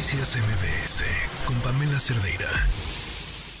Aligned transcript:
Noticias 0.00 0.34
MBS 0.34 1.04
con 1.44 1.60
Pamela 1.60 2.00
Cerdeira. 2.00 2.48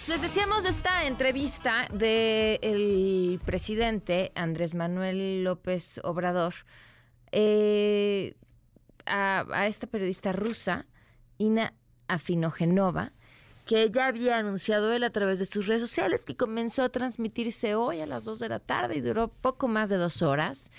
Les 0.08 0.22
decíamos 0.22 0.62
de 0.62 0.70
esta 0.70 1.04
entrevista 1.04 1.86
del 1.92 3.38
presidente 3.44 4.32
Andrés 4.34 4.74
Manuel 4.74 5.44
López 5.44 6.00
Obrador 6.02 6.54
eh, 7.30 8.36
a, 9.04 9.44
a 9.52 9.66
esta 9.66 9.86
periodista 9.86 10.32
rusa, 10.32 10.86
Ina 11.36 11.74
Afinogenova, 12.08 13.12
que 13.70 13.88
ya 13.88 14.08
había 14.08 14.36
anunciado 14.36 14.92
él 14.92 15.04
a 15.04 15.10
través 15.10 15.38
de 15.38 15.44
sus 15.44 15.68
redes 15.68 15.80
sociales, 15.80 16.24
que 16.24 16.36
comenzó 16.36 16.82
a 16.82 16.88
transmitirse 16.88 17.76
hoy 17.76 18.00
a 18.00 18.06
las 18.06 18.24
2 18.24 18.40
de 18.40 18.48
la 18.48 18.58
tarde 18.58 18.96
y 18.96 19.00
duró 19.00 19.28
poco 19.28 19.68
más 19.68 19.88
de 19.88 19.96
dos 19.96 20.22
horas. 20.22 20.72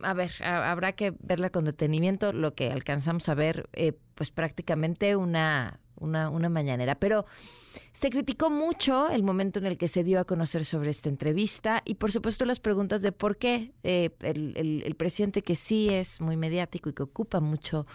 a 0.00 0.14
ver, 0.14 0.30
habrá 0.44 0.92
que 0.92 1.12
verla 1.18 1.50
con 1.50 1.64
detenimiento, 1.64 2.32
lo 2.32 2.54
que 2.54 2.70
alcanzamos 2.70 3.28
a 3.28 3.34
ver, 3.34 3.68
eh, 3.72 3.94
pues 4.14 4.30
prácticamente 4.30 5.16
una, 5.16 5.80
una, 5.96 6.30
una 6.30 6.48
mañanera. 6.48 6.94
Pero 7.00 7.26
se 7.92 8.10
criticó 8.10 8.48
mucho 8.48 9.08
el 9.08 9.24
momento 9.24 9.58
en 9.58 9.66
el 9.66 9.76
que 9.76 9.88
se 9.88 10.04
dio 10.04 10.20
a 10.20 10.24
conocer 10.24 10.64
sobre 10.64 10.90
esta 10.90 11.08
entrevista 11.08 11.82
y 11.84 11.94
por 11.94 12.12
supuesto 12.12 12.44
las 12.44 12.60
preguntas 12.60 13.02
de 13.02 13.10
por 13.10 13.38
qué 13.38 13.72
eh, 13.82 14.10
el, 14.20 14.82
el, 14.84 14.94
presidente 14.94 15.42
que 15.42 15.56
sí 15.56 15.88
es 15.88 16.20
muy 16.20 16.36
mediático 16.36 16.90
y 16.90 16.92
que 16.92 17.02
ocupa 17.02 17.40
mucho 17.40 17.86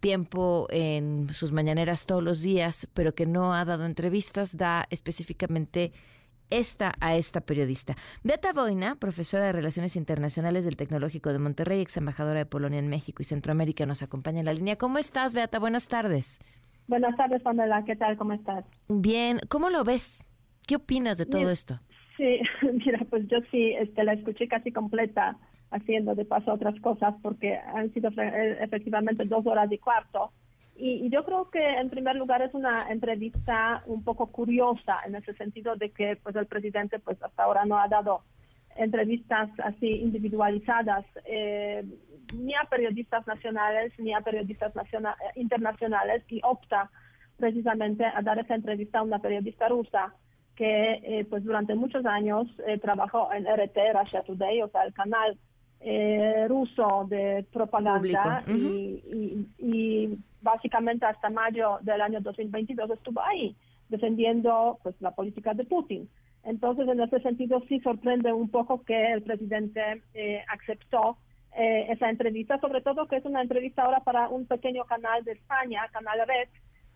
tiempo 0.00 0.66
en 0.70 1.28
sus 1.30 1.52
mañaneras 1.52 2.06
todos 2.06 2.22
los 2.22 2.42
días, 2.42 2.88
pero 2.94 3.14
que 3.14 3.26
no 3.26 3.54
ha 3.54 3.64
dado 3.64 3.86
entrevistas, 3.86 4.56
da 4.56 4.86
específicamente 4.90 5.92
esta 6.50 6.94
a 7.00 7.14
esta 7.14 7.40
periodista. 7.40 7.94
Beata 8.24 8.52
Boina, 8.52 8.96
profesora 8.96 9.46
de 9.46 9.52
Relaciones 9.52 9.96
Internacionales 9.96 10.64
del 10.64 10.76
Tecnológico 10.76 11.32
de 11.32 11.38
Monterrey, 11.38 11.80
ex 11.80 11.96
embajadora 11.96 12.40
de 12.40 12.46
Polonia 12.46 12.78
en 12.78 12.88
México 12.88 13.22
y 13.22 13.24
Centroamérica, 13.24 13.86
nos 13.86 14.02
acompaña 14.02 14.40
en 14.40 14.46
la 14.46 14.52
línea. 14.52 14.76
¿Cómo 14.76 14.98
estás, 14.98 15.34
Beata? 15.34 15.58
Buenas 15.58 15.86
tardes. 15.86 16.40
Buenas 16.88 17.16
tardes, 17.16 17.40
Pamela. 17.42 17.84
¿Qué 17.84 17.94
tal? 17.94 18.16
¿Cómo 18.16 18.32
estás? 18.32 18.64
Bien. 18.88 19.38
¿Cómo 19.48 19.70
lo 19.70 19.84
ves? 19.84 20.26
¿Qué 20.66 20.76
opinas 20.76 21.18
de 21.18 21.26
todo 21.26 21.50
esto? 21.50 21.78
Sí, 22.16 22.40
mira, 22.84 22.98
pues 23.08 23.28
yo 23.28 23.38
sí 23.50 23.74
este, 23.78 24.02
la 24.02 24.14
escuché 24.14 24.48
casi 24.48 24.72
completa 24.72 25.38
haciendo 25.70 26.14
de 26.14 26.24
paso 26.24 26.52
otras 26.52 26.78
cosas 26.80 27.14
porque 27.22 27.56
han 27.56 27.92
sido 27.92 28.10
eh, 28.10 28.58
efectivamente 28.60 29.24
dos 29.24 29.46
horas 29.46 29.70
y 29.70 29.78
cuarto. 29.78 30.32
Y, 30.76 31.10
yo 31.10 31.24
creo 31.24 31.50
que 31.50 31.60
en 31.60 31.90
primer 31.90 32.16
lugar 32.16 32.42
es 32.42 32.54
una 32.54 32.90
entrevista 32.90 33.82
un 33.86 34.02
poco 34.02 34.28
curiosa 34.28 35.00
en 35.06 35.14
ese 35.14 35.34
sentido 35.34 35.76
de 35.76 35.90
que 35.90 36.16
pues 36.22 36.34
el 36.36 36.46
presidente 36.46 36.98
pues 36.98 37.22
hasta 37.22 37.44
ahora 37.44 37.64
no 37.66 37.78
ha 37.78 37.86
dado 37.86 38.22
entrevistas 38.76 39.50
así 39.62 39.88
individualizadas 39.88 41.04
eh, 41.26 41.84
ni 42.34 42.54
a 42.54 42.64
periodistas 42.70 43.26
nacionales 43.26 43.92
ni 43.98 44.14
a 44.14 44.20
periodistas 44.20 44.74
nacional, 44.74 45.14
eh, 45.20 45.40
internacionales 45.40 46.24
y 46.28 46.40
opta 46.44 46.90
precisamente 47.36 48.04
a 48.04 48.22
dar 48.22 48.38
esa 48.38 48.54
entrevista 48.54 49.00
a 49.00 49.02
una 49.02 49.18
periodista 49.18 49.68
rusa 49.68 50.14
que 50.56 51.26
pues 51.30 51.42
durante 51.42 51.74
muchos 51.74 52.04
años 52.04 52.46
trabajó 52.82 53.32
en 53.32 53.46
RT, 53.46 53.78
Russia 53.94 54.22
Today, 54.22 54.60
o 54.60 54.68
sea, 54.68 54.82
el 54.82 54.92
canal 54.92 55.38
eh, 55.80 56.46
ruso 56.48 57.06
de 57.08 57.44
propaganda 57.52 58.44
y, 58.46 60.18
básicamente 60.42 61.04
hasta 61.04 61.28
mayo 61.28 61.78
del 61.82 62.00
año 62.00 62.20
2022 62.20 62.90
estuvo 62.90 63.20
ahí 63.20 63.54
defendiendo 63.90 64.78
pues 64.82 64.94
la 65.00 65.10
política 65.10 65.52
de 65.52 65.64
Putin. 65.64 66.08
Entonces, 66.44 66.88
en 66.88 67.00
ese 67.00 67.20
sentido, 67.20 67.62
sí 67.68 67.80
sorprende 67.80 68.32
un 68.32 68.48
poco 68.48 68.82
que 68.82 69.12
el 69.12 69.22
presidente 69.22 70.02
eh, 70.14 70.42
aceptó 70.48 71.18
eh, 71.56 71.86
esa 71.90 72.08
entrevista, 72.08 72.58
sobre 72.60 72.80
todo 72.80 73.06
que 73.06 73.16
es 73.16 73.24
una 73.24 73.42
entrevista 73.42 73.82
ahora 73.82 74.00
para 74.00 74.28
un 74.28 74.46
pequeño 74.46 74.84
canal 74.84 75.22
de 75.24 75.32
España, 75.32 75.86
Canal 75.92 76.20
Red, 76.26 76.48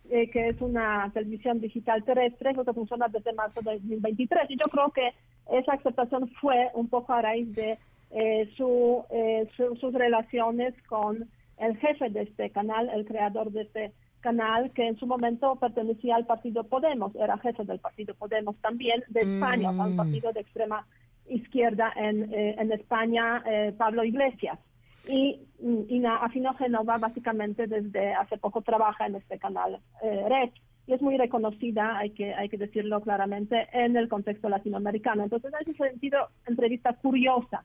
eh, 0.09 0.29
que 0.29 0.49
es 0.49 0.61
una 0.61 1.11
televisión 1.13 1.59
digital 1.59 2.03
terrestre 2.03 2.53
que 2.53 2.73
funciona 2.73 3.07
desde 3.07 3.33
marzo 3.33 3.61
de 3.61 3.73
2023. 3.73 4.49
Y 4.49 4.57
yo 4.57 4.65
creo 4.71 4.89
que 4.91 5.13
esa 5.51 5.73
aceptación 5.73 6.29
fue 6.41 6.69
un 6.73 6.87
poco 6.87 7.13
a 7.13 7.21
raíz 7.21 7.53
de 7.53 7.77
eh, 8.15 8.49
eh, 8.49 9.49
su, 9.57 9.75
sus 9.75 9.93
relaciones 9.93 10.73
con 10.87 11.29
el 11.57 11.77
jefe 11.77 12.09
de 12.09 12.21
este 12.21 12.49
canal, 12.49 12.89
el 12.93 13.05
creador 13.05 13.51
de 13.51 13.63
este 13.63 13.91
canal, 14.21 14.71
que 14.71 14.87
en 14.87 14.97
su 14.97 15.05
momento 15.05 15.57
pertenecía 15.57 16.15
al 16.15 16.25
partido 16.25 16.63
Podemos, 16.63 17.13
era 17.15 17.37
jefe 17.37 17.65
del 17.65 17.79
partido 17.79 18.15
Podemos 18.15 18.55
también 18.61 19.03
de 19.09 19.19
España, 19.19 19.69
un 19.71 19.93
mm. 19.93 19.97
partido 19.97 20.31
de 20.31 20.39
extrema 20.39 20.87
izquierda 21.27 21.91
en, 21.97 22.33
eh, 22.33 22.55
en 22.57 22.71
España, 22.71 23.43
Pablo 23.77 24.03
Iglesias. 24.05 24.59
Y 25.09 25.39
Ina 25.59 26.19
Genova 26.57 26.97
básicamente 26.97 27.67
desde 27.67 28.13
hace 28.13 28.37
poco 28.37 28.61
trabaja 28.61 29.05
en 29.05 29.15
este 29.15 29.37
canal 29.37 29.79
Red 30.01 30.49
y 30.87 30.93
es 30.93 31.01
muy 31.01 31.17
reconocida, 31.17 31.97
hay 31.97 32.11
que, 32.11 32.33
hay 32.33 32.47
que 32.49 32.57
decirlo 32.57 33.01
claramente, 33.01 33.67
en 33.73 33.97
el 33.97 34.07
contexto 34.07 34.49
latinoamericano. 34.49 35.23
Entonces, 35.23 35.51
en 35.53 35.69
ese 35.69 35.89
sentido, 35.89 36.29
entrevista 36.47 36.93
curiosa 36.93 37.63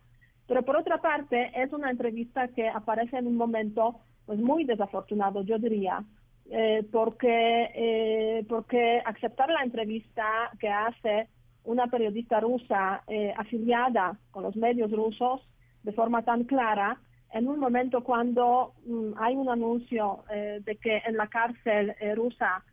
pero 0.50 0.64
por 0.64 0.76
otra 0.76 1.00
parte, 1.00 1.52
es 1.54 1.72
una 1.72 1.92
entrevista 1.92 2.48
que 2.48 2.68
aparece 2.68 3.16
en 3.18 3.28
un 3.28 3.36
momento 3.36 4.00
pues 4.26 4.40
muy 4.40 4.64
desafortunado, 4.64 5.42
yo 5.44 5.60
diría, 5.60 6.02
eh, 6.50 6.84
porque, 6.90 7.70
eh, 7.72 8.44
porque 8.48 9.00
aceptar 9.04 9.48
la 9.48 9.62
entrevista 9.62 10.50
que 10.58 10.68
hace 10.68 11.28
una 11.62 11.86
periodista 11.86 12.40
rusa 12.40 13.04
eh, 13.06 13.32
afiliada 13.36 14.18
con 14.32 14.42
los 14.42 14.56
medios 14.56 14.90
rusos 14.90 15.40
de 15.84 15.92
forma 15.92 16.22
tan 16.22 16.42
clara, 16.42 16.98
en 17.32 17.46
un 17.46 17.60
momento 17.60 18.02
cuando 18.02 18.72
mm, 18.86 19.12
hay 19.18 19.36
un 19.36 19.50
anuncio 19.50 20.24
de 20.28 20.76
que 20.82 21.00
en 21.06 21.16
la 21.16 21.28
cárcel 21.28 21.94
rusa 22.16 22.64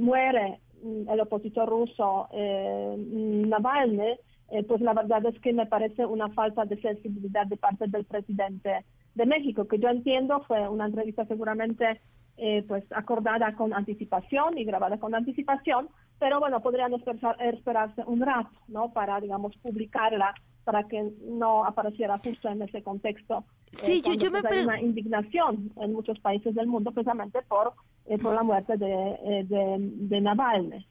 muere 0.00 0.58
mm, 0.82 1.08
el 1.08 1.20
opositor 1.20 1.68
ruso 1.68 2.28
Navalny, 2.32 4.18
eh, 4.50 4.64
pues 4.64 4.80
la 4.80 4.94
verdad 4.94 5.24
es 5.26 5.40
que 5.40 5.52
me 5.52 5.66
parece 5.66 6.04
una 6.04 6.28
falta 6.30 6.64
de 6.64 6.80
sensibilidad 6.80 7.46
de 7.46 7.56
parte 7.56 7.86
del 7.86 8.04
presidente 8.04 8.84
de 9.14 9.26
México, 9.26 9.66
que 9.68 9.78
yo 9.78 9.88
entiendo 9.88 10.40
fue 10.46 10.68
una 10.68 10.86
entrevista 10.86 11.24
seguramente 11.26 12.00
eh, 12.36 12.64
pues 12.66 12.84
acordada 12.90 13.54
con 13.54 13.72
anticipación 13.72 14.58
y 14.58 14.64
grabada 14.64 14.98
con 14.98 15.14
anticipación, 15.14 15.88
pero 16.18 16.40
bueno, 16.40 16.60
podrían 16.60 16.92
esperarse 17.38 18.02
un 18.06 18.20
rato, 18.20 18.50
¿no? 18.66 18.92
Para, 18.92 19.20
digamos, 19.20 19.56
publicarla 19.58 20.34
para 20.64 20.84
que 20.84 21.12
no 21.22 21.64
apareciera 21.64 22.18
justo 22.18 22.48
en 22.48 22.62
ese 22.62 22.82
contexto. 22.82 23.44
Eh, 23.72 23.76
sí, 23.76 24.02
yo, 24.02 24.30
me 24.30 24.42
pues, 24.42 24.64
una 24.64 24.80
indignación 24.80 25.70
en 25.80 25.92
muchos 25.92 26.18
países 26.18 26.54
del 26.54 26.66
mundo 26.66 26.90
precisamente 26.92 27.40
por, 27.42 27.72
por 28.20 28.34
la 28.34 28.42
muerte 28.42 28.76
de, 28.76 29.44
de, 29.48 29.76
de 29.78 30.20
Navalny. 30.20 30.86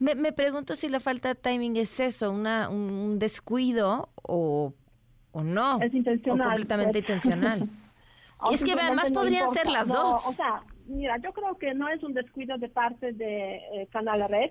Me, 0.00 0.32
pregunto 0.32 0.76
si 0.76 0.88
la 0.88 1.00
falta 1.00 1.28
de 1.28 1.34
timing 1.34 1.76
es 1.76 1.98
eso, 1.98 2.30
una, 2.30 2.68
un 2.68 3.18
descuido 3.18 4.10
o, 4.22 4.72
o 5.32 5.42
no. 5.42 5.80
Es 5.82 5.92
intencional. 5.92 6.46
O 6.46 6.50
completamente 6.50 6.98
intencional. 7.00 7.68
y 8.50 8.54
es 8.54 8.62
que 8.62 8.72
además 8.72 9.10
podrían 9.10 9.48
ser 9.48 9.68
las 9.68 9.88
dos. 9.88 10.24
O 10.26 10.32
sea, 10.32 10.62
mira, 10.86 11.18
yo 11.18 11.32
creo 11.32 11.58
que 11.58 11.74
no 11.74 11.88
es 11.88 12.02
un 12.04 12.14
descuido 12.14 12.58
de 12.58 12.68
parte 12.68 13.12
de 13.12 13.56
eh, 13.56 13.88
Canal 13.90 14.28
Red, 14.28 14.50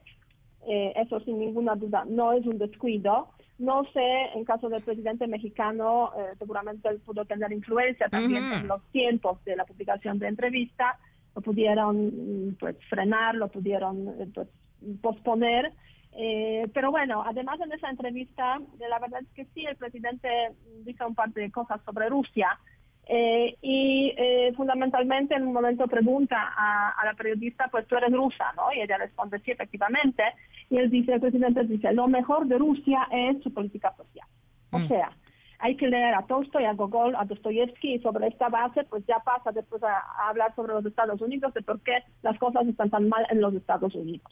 eh, 0.67 0.93
eso 0.97 1.19
sin 1.21 1.39
ninguna 1.39 1.75
duda, 1.75 2.03
no 2.05 2.33
es 2.33 2.45
un 2.45 2.57
descuido. 2.57 3.29
No 3.57 3.85
sé, 3.91 4.05
en 4.35 4.45
caso 4.45 4.69
del 4.69 4.83
presidente 4.83 5.25
mexicano, 5.27 6.11
eh, 6.15 6.35
seguramente 6.37 6.89
él 6.89 6.99
pudo 6.99 7.25
tener 7.25 7.51
influencia 7.51 8.07
también 8.07 8.43
en 8.53 8.67
los 8.67 8.83
tiempos 8.91 9.43
de 9.45 9.55
la 9.55 9.65
publicación 9.65 10.19
de 10.19 10.27
entrevista, 10.27 10.99
lo 11.33 11.41
pudieron 11.41 12.55
pues 12.59 12.75
frenar, 12.87 13.33
lo 13.33 13.47
pudieron 13.47 14.13
pues, 14.33 14.47
posponer. 15.01 15.71
Eh, 16.19 16.63
pero 16.73 16.89
bueno, 16.89 17.23
además 17.25 17.59
en 17.61 17.71
esa 17.71 17.89
entrevista, 17.89 18.59
la 18.79 18.99
verdad 18.99 19.21
es 19.21 19.29
que 19.33 19.45
sí, 19.53 19.65
el 19.65 19.75
presidente 19.75 20.29
dice 20.83 21.05
un 21.05 21.15
par 21.15 21.29
de 21.29 21.51
cosas 21.51 21.79
sobre 21.85 22.09
Rusia. 22.09 22.57
Eh, 23.09 23.55
y 23.61 24.13
eh, 24.17 24.51
fundamentalmente 24.57 25.33
en 25.33 25.47
un 25.47 25.53
momento 25.53 25.87
pregunta 25.87 26.35
a, 26.57 27.05
la 27.05 27.13
periodista, 27.13 27.69
pues 27.71 27.87
tú 27.87 27.97
eres 27.97 28.11
rusa, 28.11 28.51
¿no? 28.57 28.73
Y 28.73 28.81
ella 28.81 28.97
responde, 28.97 29.39
sí, 29.39 29.51
efectivamente. 29.51 30.23
Y 30.69 30.77
él 30.77 30.89
dice, 30.89 31.13
el 31.13 31.21
presidente 31.21 31.63
dice, 31.63 31.93
lo 31.93 32.07
mejor 32.07 32.47
de 32.47 32.57
Rusia 32.57 33.07
es 33.11 33.41
su 33.43 33.53
política 33.53 33.93
social. 33.95 34.27
O 34.71 34.79
mm. 34.79 34.87
sea, 34.89 35.11
hay 35.59 35.75
que 35.77 35.87
leer 35.87 36.15
a 36.15 36.23
Tolstoy, 36.23 36.65
a 36.65 36.73
Gogol, 36.73 37.15
a 37.15 37.23
Dostoyevsky 37.23 37.95
y 37.95 37.99
sobre 37.99 38.27
esta 38.27 38.49
base 38.49 38.83
pues 38.83 39.05
ya 39.07 39.19
pasa 39.19 39.51
después 39.51 39.81
a 39.83 40.27
hablar 40.27 40.53
sobre 40.55 40.73
los 40.73 40.85
Estados 40.85 41.21
Unidos, 41.21 41.53
de 41.53 41.61
por 41.61 41.79
qué 41.81 42.03
las 42.21 42.37
cosas 42.37 42.67
están 42.67 42.89
tan 42.89 43.07
mal 43.07 43.25
en 43.29 43.39
los 43.39 43.53
Estados 43.53 43.95
Unidos. 43.95 44.27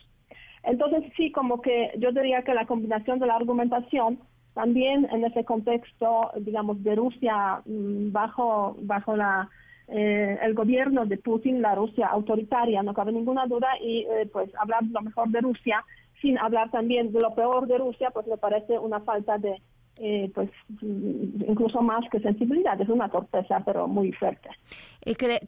Entonces, 0.66 1.04
sí, 1.16 1.32
como 1.32 1.62
que 1.62 1.92
yo 1.98 2.12
diría 2.12 2.42
que 2.44 2.54
la 2.54 2.66
combinación 2.66 3.20
de 3.20 3.28
la 3.28 3.36
argumentación 3.36 4.20
también 4.56 5.08
en 5.12 5.26
ese 5.26 5.44
contexto, 5.44 6.22
digamos, 6.40 6.82
de 6.84 6.96
Rusia 6.96 7.62
mm, 7.66 8.12
bajo, 8.12 8.78
bajo 8.80 9.16
la, 9.16 9.50
eh, 9.90 10.40
el 10.42 10.54
gobierno 10.54 11.06
de 11.06 11.18
Putin, 11.18 11.62
la 11.62 11.76
Rusia 11.76 12.08
autoritaria, 12.08 12.82
no 12.82 12.94
cabe 12.94 13.12
ninguna 13.12 13.46
duda, 13.46 13.68
y 13.82 14.06
eh, 14.10 14.28
pues 14.32 14.50
hablar 14.60 14.84
lo 14.84 15.02
mejor 15.02 15.30
de 15.30 15.42
Rusia 15.42 15.84
sin 16.22 16.40
hablar 16.40 16.72
también 16.72 17.12
de 17.12 17.20
lo 17.20 17.36
peor 17.36 17.68
de 17.68 17.78
Rusia, 17.78 18.10
pues 18.12 18.26
me 18.28 18.38
parece 18.38 18.80
una 18.80 19.02
falta 19.02 19.38
de, 19.38 19.62
eh, 20.00 20.32
pues 20.34 20.50
mm, 20.82 21.44
incluso 21.50 21.82
más 21.82 22.10
que 22.10 22.22
sensibilidad, 22.22 22.80
es 22.80 22.90
una 22.90 23.10
torpeza, 23.10 23.62
pero 23.66 23.88
muy 23.88 24.14
fuerte. 24.14 24.50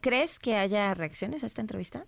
¿Crees 0.01 0.37
que 0.37 0.55
haya 0.55 0.93
reacciones 0.93 1.43
a 1.43 1.47
esta 1.47 1.61
entrevista? 1.61 2.05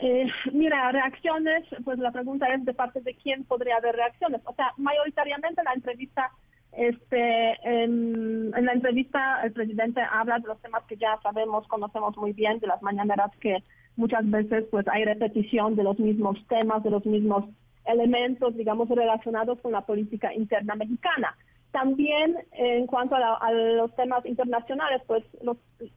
Eh, 0.00 0.26
mira, 0.52 0.90
reacciones, 0.92 1.64
pues 1.84 1.98
la 1.98 2.10
pregunta 2.10 2.46
es 2.52 2.64
de 2.64 2.74
parte 2.74 3.00
de 3.00 3.14
quién 3.14 3.44
podría 3.44 3.76
haber 3.76 3.94
reacciones. 3.94 4.40
O 4.44 4.54
sea, 4.54 4.72
mayoritariamente 4.78 5.62
la 5.62 5.74
entrevista, 5.74 6.30
este, 6.72 7.56
en, 7.62 8.50
la 8.50 8.72
entrevista 8.72 9.42
el 9.44 9.52
presidente 9.52 10.00
habla 10.00 10.38
de 10.38 10.48
los 10.48 10.60
temas 10.62 10.84
que 10.84 10.96
ya 10.96 11.18
sabemos, 11.22 11.66
conocemos 11.68 12.16
muy 12.16 12.32
bien, 12.32 12.58
de 12.60 12.66
las 12.66 12.82
mañaneras 12.82 13.30
que 13.40 13.62
muchas 13.96 14.28
veces 14.30 14.64
pues 14.70 14.86
hay 14.88 15.04
repetición 15.04 15.76
de 15.76 15.84
los 15.84 15.98
mismos 15.98 16.38
temas, 16.48 16.82
de 16.82 16.90
los 16.90 17.04
mismos 17.04 17.44
elementos, 17.84 18.56
digamos, 18.56 18.88
relacionados 18.88 19.60
con 19.60 19.72
la 19.72 19.82
política 19.82 20.32
interna 20.32 20.74
mexicana. 20.76 21.36
También 21.72 22.36
en 22.52 22.86
cuanto 22.86 23.14
a, 23.16 23.52
los 23.52 23.94
temas 23.94 24.24
internacionales, 24.26 25.02
pues 25.06 25.24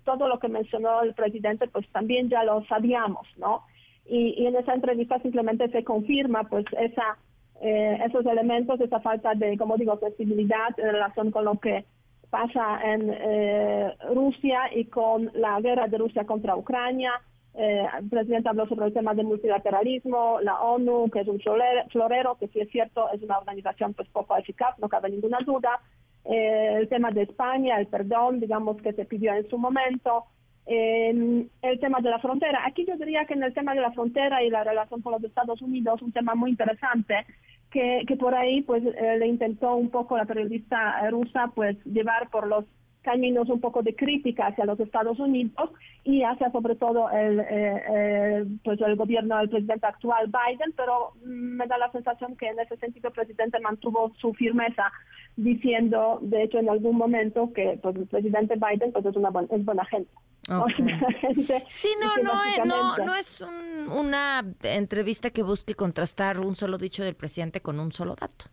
todo 0.03 0.27
lo 0.27 0.39
que 0.39 0.47
mencionó 0.47 1.01
el 1.01 1.13
presidente, 1.13 1.67
pues 1.67 1.87
también 1.89 2.29
ya 2.29 2.43
lo 2.43 2.63
sabíamos, 2.65 3.27
¿no? 3.37 3.63
Y, 4.05 4.45
en 4.45 4.55
esa 4.55 4.73
entrevista 4.73 5.19
simplemente 5.19 5.69
se 5.69 5.83
confirma, 5.83 6.43
pues, 6.43 6.65
esa, 6.79 7.17
eh, 7.61 7.99
esos 8.05 8.25
elementos, 8.25 8.79
esa 8.81 8.99
falta 8.99 9.33
de, 9.35 9.57
como 9.57 9.77
digo, 9.77 9.97
flexibilidad 9.97 10.77
en 10.77 10.91
relación 10.91 11.31
con 11.31 11.45
lo 11.45 11.59
que 11.59 11.85
pasa 12.29 12.79
en 12.83 13.13
eh, 13.13 13.93
Rusia 14.13 14.61
y 14.75 14.85
con 14.85 15.31
la 15.35 15.61
guerra 15.61 15.87
de 15.87 15.97
Rusia 15.97 16.25
contra 16.25 16.55
Ucrania, 16.55 17.11
eh, 17.55 17.85
el 17.99 18.09
presidente 18.09 18.49
habló 18.49 18.67
sobre 18.67 18.87
el 18.87 18.93
tema 18.93 19.13
del 19.13 19.27
multilateralismo, 19.27 20.39
la 20.41 20.59
ONU, 20.61 21.09
que 21.11 21.21
es 21.21 21.27
un 21.27 21.39
florero, 21.39 22.35
que 22.39 22.47
si 22.47 22.59
es 22.59 22.69
cierto 22.71 23.11
es 23.11 23.21
una 23.21 23.37
organización 23.37 23.93
pues 23.93 24.09
poco 24.09 24.35
eficaz, 24.35 24.77
no 24.79 24.89
cabe 24.89 25.09
ninguna 25.09 25.37
duda. 25.45 25.79
Eh, 26.25 26.77
el 26.79 26.89
tema 26.89 27.09
de 27.11 27.23
España, 27.23 27.79
el 27.79 27.87
perdón, 27.87 28.39
digamos, 28.39 28.81
que 28.81 28.93
se 28.93 29.05
pidió 29.05 29.33
en 29.33 29.47
su 29.49 29.57
momento. 29.57 30.25
El 30.65 31.79
tema 31.79 31.99
de 32.01 32.09
la 32.09 32.19
frontera. 32.19 32.61
Aquí 32.65 32.85
yo 32.85 32.95
diría 32.97 33.25
que 33.25 33.33
en 33.33 33.43
el 33.43 33.53
tema 33.53 33.73
de 33.73 33.81
la 33.81 33.91
frontera 33.91 34.43
y 34.43 34.49
la 34.49 34.63
relación 34.63 35.01
con 35.01 35.13
los 35.13 35.23
Estados 35.23 35.61
Unidos, 35.61 36.01
un 36.01 36.11
tema 36.11 36.35
muy 36.35 36.51
interesante, 36.51 37.25
que, 37.73 38.03
que 38.07 38.15
por 38.15 38.35
ahí 38.35 38.61
pues 38.61 38.83
eh, 38.85 39.17
le 39.17 39.27
intentó 39.27 39.75
un 39.75 39.89
poco 39.89 40.15
la 40.15 40.25
periodista 40.25 41.09
rusa 41.09 41.51
pues 41.55 41.75
llevar 41.85 42.29
por 42.29 42.47
los 42.47 42.65
caminos 43.01 43.49
un 43.49 43.59
poco 43.59 43.83
de 43.83 43.95
crítica 43.95 44.47
hacia 44.47 44.65
los 44.65 44.79
Estados 44.79 45.19
Unidos 45.19 45.71
y 46.03 46.23
hacia 46.23 46.51
sobre 46.51 46.75
todo 46.75 47.09
el, 47.09 47.39
eh, 47.41 47.83
eh, 47.89 48.45
pues 48.63 48.79
el 48.79 48.95
gobierno 48.95 49.37
del 49.37 49.49
presidente 49.49 49.85
actual 49.85 50.27
Biden, 50.27 50.73
pero 50.77 51.11
me 51.23 51.67
da 51.67 51.77
la 51.77 51.91
sensación 51.91 52.37
que 52.37 52.47
en 52.47 52.59
ese 52.59 52.77
sentido 52.77 53.09
el 53.09 53.13
presidente 53.13 53.59
mantuvo 53.59 54.13
su 54.19 54.33
firmeza 54.33 54.91
diciendo, 55.35 56.19
de 56.21 56.43
hecho, 56.43 56.59
en 56.59 56.69
algún 56.69 56.95
momento 56.95 57.51
que 57.53 57.77
pues 57.81 57.95
el 57.97 58.07
presidente 58.07 58.55
Biden 58.55 58.91
pues 58.93 59.05
es 59.05 59.15
una 59.15 59.31
es 59.51 59.65
buena 59.65 59.83
gente. 59.85 60.11
sí, 61.67 61.89
no, 62.01 62.23
no, 62.23 62.65
no, 62.65 63.05
no 63.05 63.15
es 63.15 63.41
una 63.89 64.43
entrevista 64.63 65.29
que 65.29 65.41
busque 65.41 65.73
contrastar 65.73 66.39
un 66.39 66.55
solo 66.55 66.77
dicho 66.77 67.03
del 67.03 67.15
presidente 67.15 67.61
con 67.61 67.79
un 67.79 67.91
solo 67.91 68.15
dato. 68.15 68.45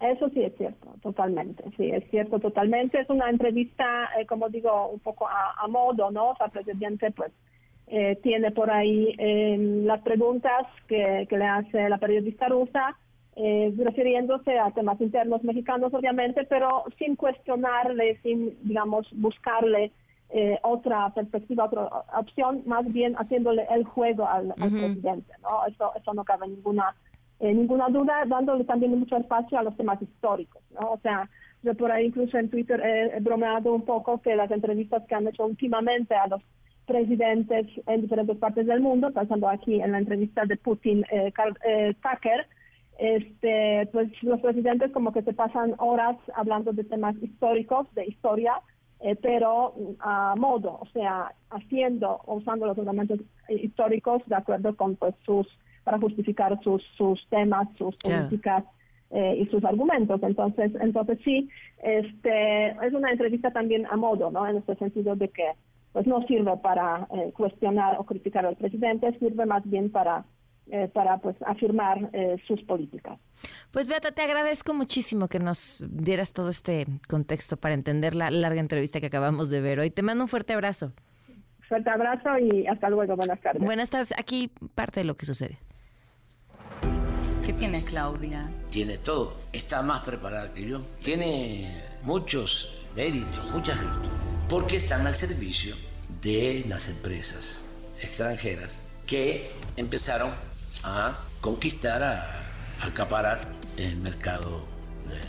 Eso 0.00 0.28
sí 0.30 0.42
es 0.42 0.54
cierto, 0.56 0.94
totalmente, 1.02 1.64
sí, 1.76 1.90
es 1.90 2.08
cierto, 2.10 2.38
totalmente. 2.38 3.00
Es 3.00 3.08
una 3.08 3.30
entrevista, 3.30 4.10
eh, 4.18 4.26
como 4.26 4.48
digo, 4.50 4.88
un 4.88 5.00
poco 5.00 5.26
a, 5.26 5.66
modo, 5.68 6.10
¿no? 6.10 6.30
O 6.30 6.36
sea, 6.36 6.46
el 6.46 6.52
presidente, 6.52 7.10
pues, 7.12 7.32
eh, 7.86 8.18
tiene 8.22 8.50
por 8.50 8.70
ahí 8.70 9.14
em, 9.18 9.84
las 9.84 10.00
preguntas 10.02 10.66
que, 10.88 11.26
le 11.30 11.44
hace 11.46 11.88
la 11.88 11.98
periodista 11.98 12.48
rusa, 12.48 12.96
eh, 13.36 13.72
refiriéndose 13.76 14.58
a 14.58 14.70
temas 14.72 15.00
internos 15.00 15.42
mexicanos, 15.42 15.94
obviamente, 15.94 16.44
pero 16.44 16.84
sin 16.98 17.16
cuestionarle, 17.16 18.18
sin, 18.22 18.56
digamos, 18.62 19.08
buscarle 19.12 19.90
otra 20.62 21.10
perspectiva, 21.10 21.64
otra 21.66 21.88
opción, 22.18 22.62
más 22.66 22.84
bien 22.92 23.14
haciéndole 23.14 23.66
el 23.70 23.84
juego 23.84 24.26
al, 24.26 24.52
presidente, 24.54 25.32
¿no? 25.42 25.64
Eso, 25.66 25.92
eso 25.94 26.12
no 26.12 26.24
cabe 26.24 26.48
ninguna 26.48 26.94
eh, 27.40 27.52
ninguna 27.52 27.88
duda, 27.88 28.24
dándole 28.26 28.64
también 28.64 28.98
mucho 28.98 29.16
espacio 29.16 29.58
a 29.58 29.62
los 29.62 29.76
temas 29.76 30.00
históricos, 30.00 30.62
¿no? 30.80 30.92
O 30.92 30.98
sea, 30.98 31.28
yo 31.62 31.74
por 31.74 31.90
ahí 31.90 32.06
incluso 32.06 32.38
en 32.38 32.48
Twitter 32.48 32.80
he, 32.80 33.20
bromeado 33.20 33.74
un 33.74 33.82
poco 33.82 34.22
que 34.22 34.36
las 34.36 34.50
entrevistas 34.50 35.02
que 35.08 35.14
han 35.14 35.26
hecho 35.26 35.44
últimamente 35.44 36.14
a 36.14 36.28
los 36.28 36.40
presidentes 36.86 37.66
en 37.86 38.02
diferentes 38.02 38.36
partes 38.38 38.66
del 38.66 38.80
mundo, 38.80 39.10
pensando 39.10 39.48
aquí 39.48 39.80
en 39.80 39.92
la 39.92 39.98
entrevista 39.98 40.44
de 40.44 40.56
Putin, 40.56 41.04
eh, 41.10 41.32
eh, 41.66 41.94
Tucker, 42.02 42.46
este, 42.98 43.88
pues 43.92 44.10
los 44.22 44.40
presidentes 44.40 44.92
como 44.92 45.12
que 45.12 45.22
se 45.22 45.32
pasan 45.32 45.74
horas 45.78 46.16
hablando 46.36 46.72
de 46.72 46.84
temas 46.84 47.16
históricos, 47.20 47.92
de 47.94 48.06
historia, 48.06 48.54
pero 49.20 49.74
a 50.00 50.34
modo, 50.38 50.78
o 50.80 50.86
sea, 50.92 51.32
haciendo, 51.50 52.20
usando 52.26 52.66
los 52.66 52.78
argumentos 52.78 53.20
históricos 53.48 54.22
de 54.26 54.34
acuerdo 54.34 54.74
con 54.76 54.96
pues 54.96 55.14
sus 55.26 55.46
para 55.84 55.98
justificar 55.98 56.58
sus, 56.62 56.82
sus 56.96 57.24
temas, 57.28 57.68
sus 57.76 57.94
políticas 57.96 58.64
eh, 59.10 59.36
y 59.40 59.46
sus 59.46 59.64
argumentos. 59.64 60.22
Entonces, 60.22 60.72
entonces 60.80 61.18
sí, 61.24 61.48
este, 61.82 62.68
es 62.70 62.92
una 62.92 63.12
entrevista 63.12 63.50
también 63.50 63.86
a 63.86 63.96
modo, 63.96 64.30
¿no? 64.30 64.46
En 64.48 64.56
este 64.56 64.74
sentido 64.76 65.14
de 65.14 65.28
que 65.28 65.44
pues 65.92 66.06
no 66.08 66.26
sirve 66.26 66.56
para 66.56 67.06
eh, 67.14 67.32
cuestionar 67.36 67.96
o 68.00 68.04
criticar 68.04 68.44
al 68.44 68.56
presidente, 68.56 69.16
sirve 69.20 69.46
más 69.46 69.62
bien 69.70 69.92
para 69.92 70.24
eh, 70.70 70.88
para 70.92 71.18
pues 71.18 71.36
afirmar 71.46 72.10
sus 72.46 72.62
políticas. 72.62 73.18
Pues 73.70 73.86
Beata, 73.86 74.12
te 74.12 74.22
agradezco 74.22 74.72
muchísimo 74.74 75.28
que 75.28 75.38
nos 75.38 75.84
dieras 75.88 76.32
todo 76.32 76.48
este 76.50 76.86
contexto 77.08 77.56
para 77.56 77.74
entender 77.74 78.14
la 78.14 78.30
larga 78.30 78.60
entrevista 78.60 79.00
que 79.00 79.06
acabamos 79.06 79.50
de 79.50 79.60
ver 79.60 79.80
hoy. 79.80 79.90
Te 79.90 80.02
mando 80.02 80.24
un 80.24 80.28
fuerte 80.28 80.52
abrazo. 80.52 80.92
Fuerte 81.68 81.90
abrazo 81.90 82.38
y 82.38 82.66
hasta 82.66 82.88
luego. 82.90 83.16
Buenas 83.16 83.40
tardes. 83.40 83.62
Buenas 83.62 83.90
tardes. 83.90 84.14
Aquí 84.18 84.50
parte 84.74 85.00
de 85.00 85.04
lo 85.04 85.16
que 85.16 85.26
sucede. 85.26 85.58
¿Qué 87.44 87.52
tiene 87.52 87.84
Claudia? 87.84 88.50
Tiene 88.70 88.96
todo. 88.98 89.36
Está 89.52 89.82
más 89.82 90.02
preparada 90.02 90.52
que 90.54 90.66
yo. 90.66 90.80
Tiene 91.02 91.68
muchos 92.02 92.82
méritos, 92.96 93.50
muchas 93.50 93.78
virtudes. 93.80 94.10
Porque 94.48 94.76
están 94.76 95.06
al 95.06 95.14
servicio 95.14 95.74
de 96.22 96.64
las 96.68 96.88
empresas 96.88 97.66
extranjeras 98.00 98.80
que 99.06 99.50
empezaron 99.76 100.30
a 100.84 101.18
conquistar, 101.40 102.02
a, 102.02 102.30
acaparar 102.80 103.48
el 103.76 103.96
mercado 103.96 104.66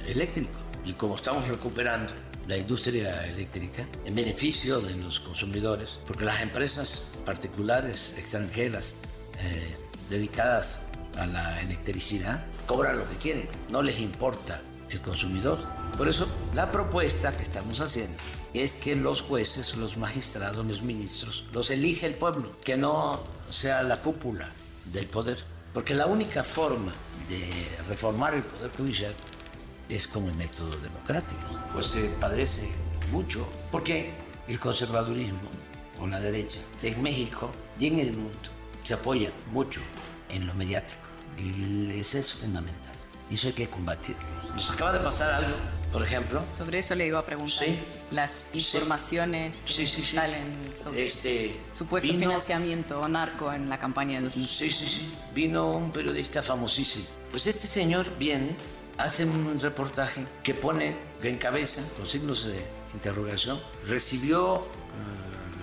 eléctrico. 0.07 0.59
Y 0.85 0.93
como 0.93 1.15
estamos 1.15 1.47
recuperando 1.47 2.13
la 2.47 2.57
industria 2.57 3.25
eléctrica 3.25 3.87
en 4.05 4.13
beneficio 4.13 4.79
de 4.79 4.95
los 4.95 5.19
consumidores, 5.19 5.99
porque 6.05 6.25
las 6.25 6.41
empresas 6.41 7.13
particulares 7.25 8.15
extranjeras 8.17 8.97
eh, 9.39 9.75
dedicadas 10.09 10.87
a 11.17 11.25
la 11.25 11.61
electricidad, 11.61 12.45
cobran 12.67 12.97
lo 12.97 13.09
que 13.09 13.15
quieren, 13.15 13.47
no 13.71 13.81
les 13.81 13.99
importa 13.99 14.61
el 14.89 15.01
consumidor. 15.01 15.63
Por 15.97 16.07
eso 16.07 16.27
la 16.53 16.71
propuesta 16.71 17.35
que 17.35 17.43
estamos 17.43 17.81
haciendo 17.81 18.17
es 18.53 18.75
que 18.75 18.95
los 18.95 19.21
jueces, 19.21 19.75
los 19.75 19.97
magistrados, 19.97 20.65
los 20.65 20.81
ministros, 20.83 21.45
los 21.51 21.71
elige 21.71 22.05
el 22.05 22.15
pueblo, 22.15 22.51
que 22.63 22.77
no 22.77 23.23
sea 23.49 23.81
la 23.83 24.01
cúpula 24.01 24.49
del 24.91 25.07
poder. 25.07 25.37
Porque 25.73 25.93
la 25.93 26.05
única 26.05 26.43
forma 26.43 26.93
de 27.27 27.67
reformar 27.87 28.33
el 28.33 28.43
poder 28.43 28.71
judicial 28.71 29.13
es 29.89 30.07
como 30.07 30.29
el 30.29 30.35
método 30.35 30.75
democrático. 30.77 31.41
Pues 31.73 31.85
se 31.87 32.05
padece 32.19 32.73
mucho 33.11 33.47
porque 33.71 34.13
el 34.47 34.59
conservadurismo 34.59 35.49
o 35.99 36.07
la 36.07 36.19
derecha 36.19 36.59
en 36.81 37.01
México 37.01 37.51
y 37.79 37.87
en 37.87 37.99
el 37.99 38.13
mundo 38.13 38.49
se 38.83 38.93
apoya 38.93 39.31
mucho 39.51 39.81
en 40.29 40.47
lo 40.47 40.53
mediático. 40.53 41.01
Y 41.37 41.99
eso 41.99 42.17
es 42.17 42.33
fundamental. 42.33 42.93
Y 43.29 43.35
eso 43.35 43.47
hay 43.47 43.53
que 43.53 43.69
combatir. 43.69 44.15
Nos 44.53 44.71
acaba 44.71 44.93
de 44.93 44.99
pasar 44.99 45.33
algo, 45.33 45.57
por 45.95 46.03
ejemplo. 46.03 46.43
Sobre 46.51 46.79
eso 46.79 46.93
le 46.93 47.07
iba 47.07 47.19
a 47.19 47.25
preguntar. 47.25 47.67
Sí. 47.67 47.79
Las 48.11 48.49
informaciones 48.53 49.61
que 49.61 49.87
salen 49.87 50.43
sobre 50.75 51.05
este, 51.05 51.55
supuesto 51.71 52.11
financiamiento 52.11 53.07
narco 53.07 53.53
en 53.53 53.69
la 53.69 53.79
campaña 53.79 54.17
de 54.17 54.25
2000. 54.25 54.45
Sí, 54.45 54.71
sí, 54.71 54.87
sí. 54.87 55.15
Vino 55.33 55.71
un 55.71 55.93
periodista 55.93 56.43
famosísimo. 56.43 57.05
Pues 57.31 57.47
este 57.47 57.65
señor 57.67 58.11
viene, 58.19 58.57
hace 58.97 59.23
un 59.23 59.57
reportaje 59.57 60.27
que 60.43 60.53
pone, 60.53 60.97
que 61.21 61.29
encabeza, 61.29 61.81
con 61.95 62.05
signos 62.05 62.43
de 62.43 62.59
interrogación, 62.93 63.61
recibió 63.87 64.67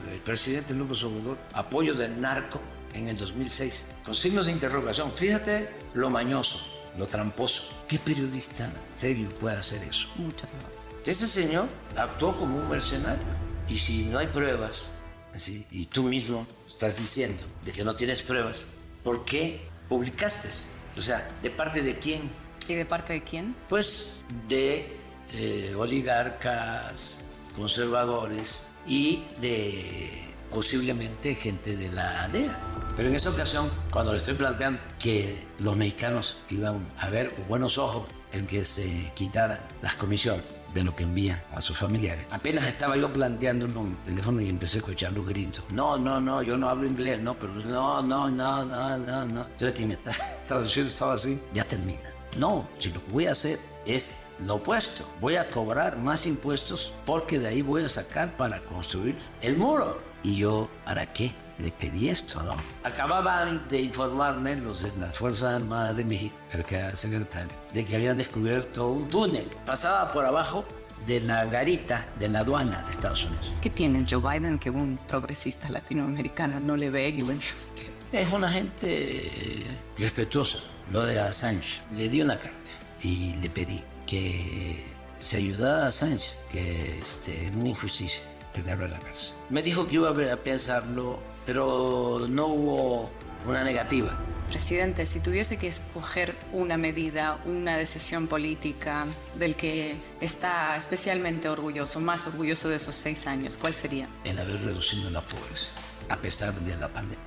eh, 0.09 0.15
el 0.15 0.21
presidente 0.21 0.75
López 0.75 1.05
Obrador 1.05 1.37
apoyo 1.53 1.93
del 1.93 2.19
narco 2.19 2.59
en 2.95 3.09
el 3.09 3.19
2006, 3.19 3.87
con 4.03 4.15
signos 4.15 4.47
de 4.47 4.53
interrogación. 4.53 5.13
Fíjate 5.13 5.69
lo 5.93 6.09
mañoso, 6.09 6.65
lo 6.99 7.07
tramposo. 7.07 7.73
¿Qué 7.89 7.99
periodista 7.99 8.69
serio 8.95 9.29
puede 9.41 9.57
hacer 9.57 9.83
eso? 9.85 10.09
Muchas 10.17 10.51
gracias. 10.53 10.85
Ese 11.05 11.27
señor 11.27 11.67
actuó 11.97 12.37
como 12.37 12.59
un 12.59 12.69
mercenario. 12.69 13.25
Y 13.69 13.79
si 13.79 14.05
no 14.05 14.19
hay 14.19 14.27
pruebas, 14.27 14.93
¿sí? 15.35 15.67
y 15.71 15.87
tú 15.87 16.03
mismo 16.03 16.47
estás 16.67 16.99
diciendo 16.99 17.43
de 17.65 17.73
que 17.73 17.85
no 17.85 17.95
tienes 17.95 18.23
pruebas, 18.23 18.67
¿por 19.03 19.25
qué 19.25 19.67
publicaste? 19.89 20.49
O 20.97 21.01
sea, 21.01 21.27
¿de 21.43 21.51
parte 21.51 21.83
de 21.83 21.99
quién? 21.99 22.31
¿Y 22.69 22.75
de 22.75 22.85
parte 22.85 23.15
de 23.15 23.23
quién? 23.23 23.55
Pues 23.69 24.11
de 24.49 24.97
eh, 25.33 25.75
oligarcas, 25.77 27.21
conservadores 27.57 28.67
y 28.87 29.25
de 29.41 30.29
posiblemente 30.51 31.35
gente 31.35 31.77
de 31.77 31.89
la 31.91 32.29
DEA. 32.29 32.57
Pero 32.97 33.09
en 33.09 33.15
esa 33.15 33.31
ocasión, 33.31 33.71
cuando 33.91 34.13
le 34.13 34.19
estoy 34.19 34.35
planteando 34.35 34.81
que 34.99 35.47
los 35.59 35.77
mexicanos 35.77 36.39
iban 36.51 36.87
a 36.99 37.09
ver 37.09 37.33
con 37.35 37.49
buenos 37.49 37.79
ojos 37.79 38.05
el 38.33 38.47
que 38.47 38.65
se 38.65 39.11
quitara 39.15 39.67
las 39.81 39.95
comisiones 39.95 40.45
de 40.75 40.85
lo 40.85 40.95
que 40.95 41.05
envían 41.05 41.43
a 41.53 41.61
sus 41.61 41.79
familiares. 41.79 42.25
Apenas 42.31 42.67
estaba 42.67 42.97
yo 42.97 43.13
planteando 43.13 43.67
un 43.79 43.97
teléfono 44.05 44.41
y 44.41 44.49
empecé 44.49 44.79
a 44.79 44.81
escuchar 44.81 45.13
los 45.13 45.27
gritos. 45.27 45.65
No, 45.73 45.99
no, 45.99 46.21
no, 46.21 46.43
yo 46.43 46.57
no 46.57 46.69
hablo 46.69 46.87
inglés, 46.87 47.21
no, 47.21 47.39
pero 47.39 47.55
no, 47.55 48.03
no, 48.03 48.31
no, 48.31 48.65
no, 48.65 48.99
no, 48.99 49.25
no. 49.27 49.47
Quien 49.75 49.89
me 49.89 49.95
está 49.95 50.13
traduciendo 50.49 50.91
estaba 50.91 51.15
así, 51.15 51.41
ya 51.53 51.65
termina. 51.65 52.01
No, 52.39 52.67
si 52.79 52.91
lo 52.91 53.05
que 53.05 53.13
voy 53.13 53.27
a 53.27 53.33
hacer 53.33 53.59
es 53.87 54.25
lo 54.39 54.57
opuesto. 54.57 55.07
Voy 55.21 55.37
a 55.37 55.49
cobrar 55.51 55.99
más 55.99 56.27
impuestos 56.27 56.93
porque 57.05 57.39
de 57.39 57.49
ahí 57.49 57.63
voy 57.63 57.85
a 57.85 57.89
sacar 57.89 58.37
para 58.37 58.59
construir 58.61 59.17
el 59.43 59.57
muro. 59.57 60.01
¿Y 60.23 60.37
yo 60.37 60.71
para 60.85 61.13
qué? 61.13 61.33
Le 61.63 61.71
pedí 61.71 62.09
esto, 62.09 62.43
¿no? 62.43 62.57
Acababan 62.83 63.69
de 63.69 63.83
informarme 63.83 64.57
los 64.57 64.83
de 64.83 64.93
las 64.99 65.17
Fuerzas 65.17 65.55
Armadas 65.55 65.97
de 65.97 66.05
México, 66.05 66.35
el 66.53 66.65
que 66.65 66.77
era 66.77 66.97
secretario, 66.97 67.53
de 67.73 67.85
que 67.85 67.95
habían 67.95 68.17
descubierto 68.17 68.89
un 68.89 69.09
túnel. 69.09 69.49
Pasaba 69.65 70.11
por 70.11 70.25
abajo 70.25 70.65
de 71.07 71.21
la 71.21 71.45
garita 71.45 72.09
de 72.19 72.29
la 72.29 72.41
aduana 72.41 72.83
de 72.83 72.91
Estados 72.91 73.27
Unidos. 73.27 73.53
¿Qué 73.61 73.71
tiene 73.71 74.05
Joe 74.09 74.21
Biden 74.21 74.59
que 74.59 74.71
un 74.71 74.99
progresista 75.07 75.69
latinoamericano 75.69 76.59
no 76.59 76.77
le 76.77 76.91
ve 76.91 77.11
y 77.11 77.23
usted? 77.23 77.87
Es 78.13 78.33
una 78.33 78.49
gente 78.51 79.65
respetuosa. 79.99 80.59
Lo 80.93 81.03
de 81.03 81.19
Assange. 81.21 81.81
Le 81.93 82.09
di 82.09 82.21
una 82.21 82.39
carta 82.39 82.71
y 83.03 83.35
le 83.35 83.49
pedí 83.49 83.83
que 84.07 84.85
se 85.19 85.37
ayudara 85.39 85.85
a 85.85 85.87
Assange, 85.89 86.33
que 86.51 86.99
este, 86.99 87.53
una 87.57 87.69
injusticia 87.69 88.23
le 88.61 88.73
abra 88.73 88.89
la 88.89 88.99
cárcel. 88.99 89.35
Me 89.49 89.63
dijo 89.63 89.87
que 89.87 89.95
iba 89.95 90.11
a 90.11 90.37
pensarlo 90.37 91.19
pero 91.47 92.27
no 92.29 92.47
hubo 92.47 93.11
una 93.47 93.65
negativa. 93.65 94.19
Presidente, 94.49 95.07
si 95.07 95.21
tuviese 95.21 95.59
que 95.59 95.67
escoger 95.67 96.37
una 96.53 96.77
medida, 96.77 97.39
una 97.47 97.77
decisión 97.77 98.27
política 98.29 99.07
del 99.37 99.57
que 99.57 99.97
está 100.21 100.77
especialmente 100.77 101.49
orgulloso, 101.49 102.01
más 102.01 102.27
orgulloso 102.27 102.69
de 102.69 102.77
esos 102.77 102.95
seis 102.95 103.27
años, 103.27 103.57
¿cuál 103.57 103.73
sería? 103.73 104.09
El 104.25 104.39
haber 104.39 104.61
reducido 104.61 105.11
la 105.11 105.23
pobreza, 105.23 105.73
a 106.11 106.17
pesar 106.17 106.53
de 106.53 106.77
la 106.77 106.93
pandemia. 106.93 107.25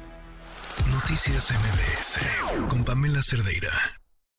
Noticias 0.91 1.51
MBS 1.51 2.67
con 2.69 2.83
Pamela 2.83 3.23
Cerdeira. 3.23 3.71